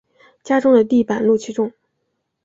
[0.43, 1.71] 家中的地板露气重